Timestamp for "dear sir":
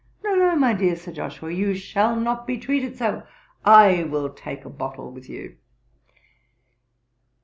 0.73-1.11